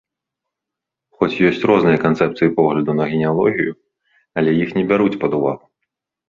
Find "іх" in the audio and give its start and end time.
4.63-4.69